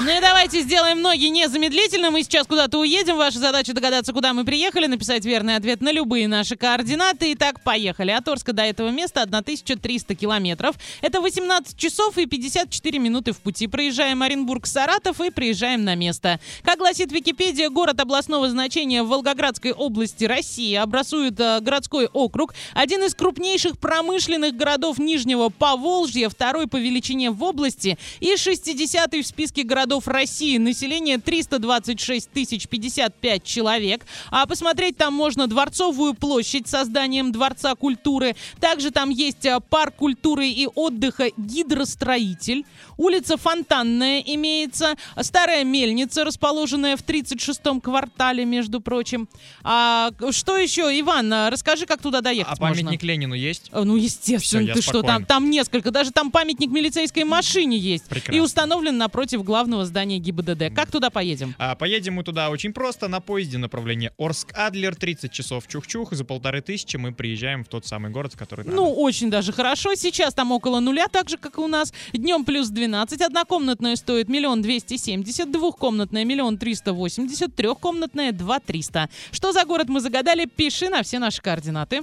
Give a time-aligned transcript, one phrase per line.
[0.00, 2.10] Ну и давайте сделаем ноги незамедлительно.
[2.10, 3.16] Мы сейчас куда-то уедем.
[3.16, 7.32] Ваша задача догадаться, куда мы приехали, написать верный ответ на любые наши координаты.
[7.34, 8.10] Итак, поехали.
[8.10, 10.76] От Орска до этого места 1300 километров.
[11.02, 13.68] Это 18 часов и 54 минуты в пути.
[13.68, 16.40] Проезжаем Оренбург-Саратов и приезжаем на место.
[16.64, 22.54] Как гласит Википедия, город областного значения в Волгоградской области России образует э, городской округ.
[22.74, 29.26] Один из крупнейших промышленных городов Нижнего Поволжья, второй по величине в области и 60-й в
[29.26, 30.58] списке городов России.
[30.58, 34.04] Население 326 тысяч 55 человек.
[34.30, 38.34] А посмотреть там можно Дворцовую площадь со зданием Дворца культуры.
[38.60, 42.64] Также там есть а, парк культуры и отдыха «Гидростроитель».
[42.96, 44.94] Улица Фонтанная имеется.
[45.20, 49.28] Старая мельница, расположенная в 36-м квартале, между прочим.
[49.64, 53.06] А, что еще, Иван, а, расскажи, как туда доехать А памятник можно?
[53.06, 53.68] Ленину есть?
[53.72, 55.26] А, Ну, естественно, Всё, я ты что, там, спокоен.
[55.26, 55.90] там несколько.
[55.90, 58.04] Даже там памятник милицейской машине есть.
[58.04, 58.36] Прекрасно.
[58.36, 60.74] И установлен напротив главного здания ГИБДД.
[60.74, 61.54] Как туда поедем?
[61.58, 66.62] А, поедем мы туда очень просто, на поезде направление Орск-Адлер, 30 часов чух-чух, за полторы
[66.62, 68.74] тысячи мы приезжаем в тот самый город, в который надо.
[68.74, 69.94] Ну, очень даже хорошо.
[69.94, 71.92] Сейчас там около нуля, так же, как и у нас.
[72.14, 73.20] Днем плюс 12.
[73.20, 79.10] Однокомнатная стоит миллион двести семьдесят, двухкомнатная миллион триста восемьдесят, трехкомнатная два триста.
[79.32, 80.46] Что за город мы загадали?
[80.46, 82.00] Пиши на все наши координаты.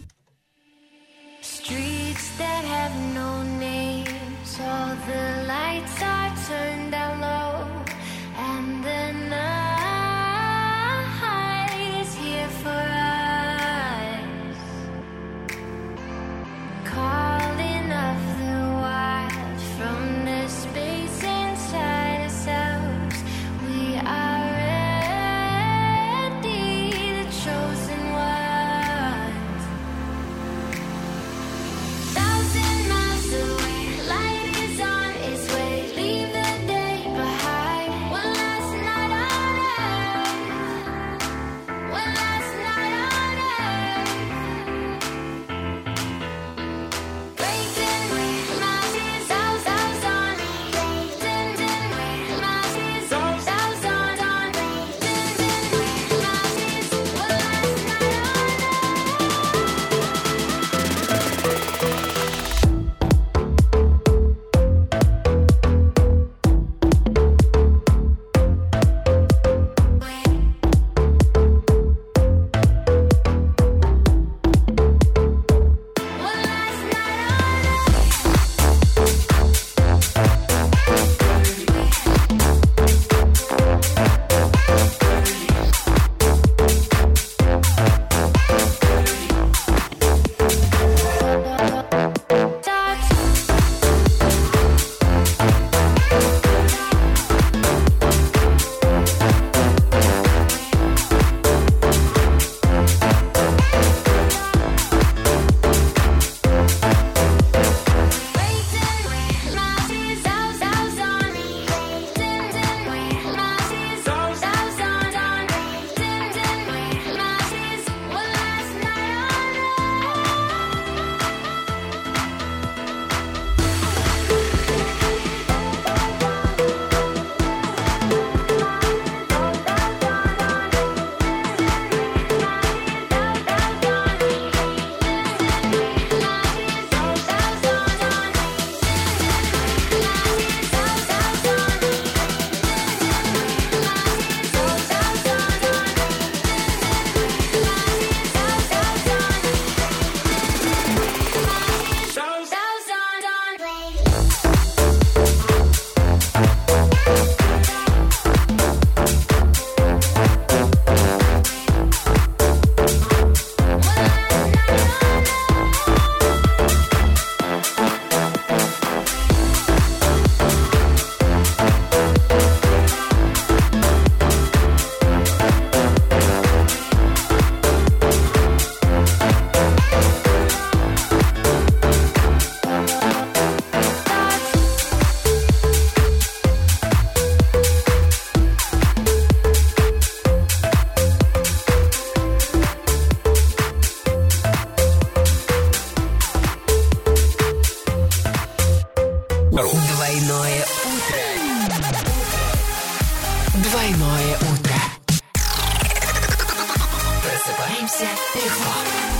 [207.99, 209.18] 姐别惹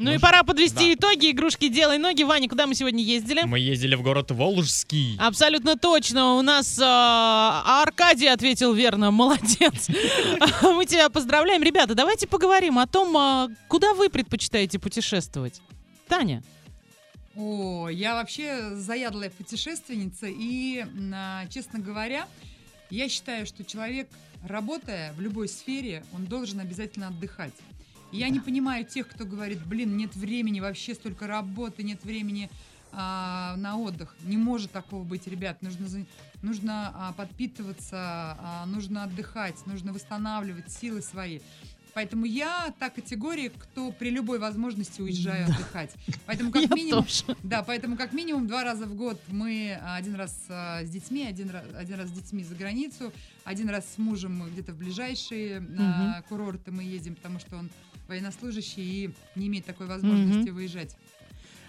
[0.00, 1.30] Ну и пора подвести итоги.
[1.30, 2.22] Игрушки «Делай ноги».
[2.22, 3.42] Ваня, куда мы сегодня ездили?
[3.42, 5.18] Мы ездили в город Волжский.
[5.18, 6.36] Абсолютно точно.
[6.36, 9.10] У нас э, Аркадий ответил верно.
[9.20, 9.88] Молодец.
[10.62, 11.62] Мы тебя поздравляем.
[11.62, 15.60] Ребята, давайте поговорим о том, а, куда вы предпочитаете путешествовать.
[16.08, 16.42] Таня.
[17.36, 22.26] О, я вообще заядлая путешественница, и, а, честно говоря,
[22.88, 24.08] я считаю, что человек,
[24.48, 27.52] работая в любой сфере, он должен обязательно отдыхать.
[28.12, 32.50] Я не понимаю тех, кто говорит, блин, нет времени, вообще столько работы, нет времени
[32.92, 34.14] а, на отдых.
[34.24, 35.62] Не может такого быть, ребят.
[35.62, 35.86] Нужно,
[36.42, 41.40] нужно а, подпитываться, а, нужно отдыхать, нужно восстанавливать силы свои.
[41.92, 45.90] Поэтому я та категория, кто при любой возможности уезжаю отдыхать.
[46.26, 47.36] Поэтому как Я минимум, тоже.
[47.42, 51.50] да, поэтому как минимум два раза в год мы один раз а, с детьми, один
[51.50, 53.12] раз, один раз с детьми за границу,
[53.44, 57.70] один раз с мужем где-то в ближайшие а, курорты мы едем, потому что он
[58.10, 60.54] военнослужащий и не имеет такой возможности Мгм.
[60.54, 60.96] выезжать.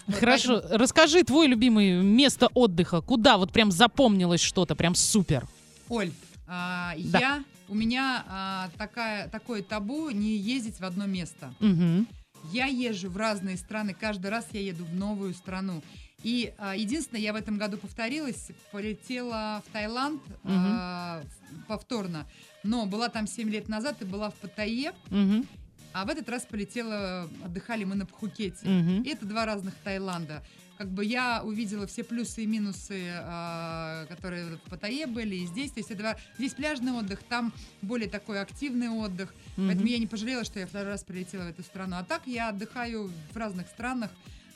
[0.06, 3.00] Вот Хорошо, расскажи твой любимый место отдыха.
[3.00, 5.46] Куда вот прям запомнилось что-то, прям супер.
[5.88, 6.10] Оль,
[6.48, 7.18] а, Да.
[7.20, 11.54] я у меня а, такая такое табу не ездить в одно место.
[11.60, 12.06] Мгм.
[12.52, 15.82] Я езжу в разные страны, каждый раз я еду в новую страну.
[16.24, 22.26] И а, единственное, я в этом году повторилась, полетела в Таиланд а, в- повторно,
[22.64, 25.46] но была там 7 лет назад и была в Паттайе, Мгм.
[25.92, 28.66] А в этот раз полетела, отдыхали мы на Пхукете.
[28.68, 29.02] Мгм.
[29.02, 30.42] И это два разных Таиланда.
[30.78, 35.70] Как бы я увидела все плюсы и минусы, а, которые в Паттайе были, и здесь.
[35.70, 39.32] То есть это два- здесь пляжный отдых, там более такой активный отдых.
[39.56, 39.86] Поэтому Мгм.
[39.86, 41.96] я не пожалела, что я второй раз прилетела в эту страну.
[41.98, 44.10] А так я отдыхаю в разных странах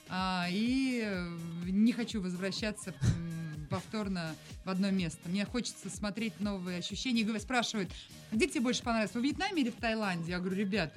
[0.09, 2.95] а, и э, не хочу возвращаться
[3.69, 5.28] повторно в одно место.
[5.28, 7.23] Мне хочется смотреть новые ощущения.
[7.23, 7.90] И спрашивают,
[8.33, 10.31] где тебе больше понравилось, во Вьетнаме или в Таиланде?
[10.31, 10.95] Я говорю, ребят,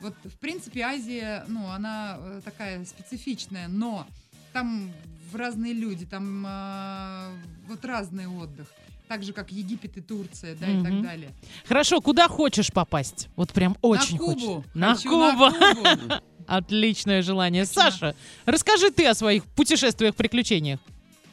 [0.00, 4.06] вот в принципе Азия, ну, она э, такая специфичная, но
[4.52, 4.90] там
[5.30, 7.32] в разные люди, там а,
[7.68, 8.66] вот разный отдых.
[9.08, 10.84] Так же, как Египет и Турция, да, и Мгм.
[10.84, 11.30] так далее.
[11.66, 13.28] Хорошо, куда хочешь попасть?
[13.36, 14.54] Вот прям очень на Кубу.
[14.62, 14.70] хочешь.
[14.74, 15.50] На Хочу Кубу.
[15.50, 16.14] Кубу.
[16.46, 17.64] Отличное желание.
[17.64, 18.14] Хочу на- Саша,
[18.46, 20.80] расскажи ты о своих путешествиях, приключениях.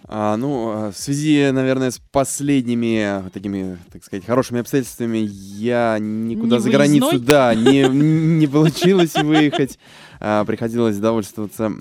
[0.09, 5.97] А, ну, а, в связи, наверное, с последними вот такими, так сказать, хорошими обстоятельствами, я
[5.99, 7.27] никуда Не за границу, выездной?
[7.27, 9.77] да, не, не получилось выехать.
[10.19, 11.71] А, приходилось довольствоваться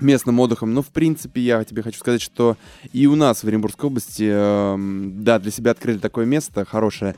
[0.00, 0.74] местным отдыхом.
[0.74, 2.56] Но, в принципе, я тебе хочу сказать, что
[2.92, 7.14] и у нас в Оренбургской области, эм, да, для себя открыли такое место хорошее,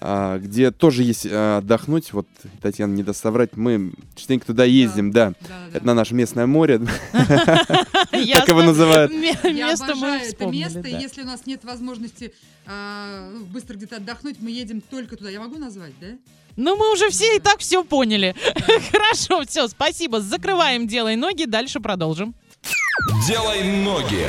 [0.00, 2.12] где тоже есть а, отдохнуть.
[2.12, 2.26] Вот,
[2.60, 5.30] Татьяна, не даст соврать, мы частенько туда ездим, да.
[5.40, 5.76] Да-да-да.
[5.76, 6.80] Это на наше местное море,
[7.12, 9.12] так его называют.
[9.12, 10.88] Я Место мы обожаю это место, да.
[10.88, 12.32] если у нас нет возможности
[12.66, 15.30] а, быстро где-то отдохнуть, мы едем только туда.
[15.30, 16.08] Я могу назвать, да?
[16.56, 18.34] Ну, мы уже все и так все поняли.
[18.92, 20.20] Хорошо, все, спасибо.
[20.20, 22.34] Закрываем «Делай ноги», дальше продолжим.
[23.26, 24.26] Делай ноги.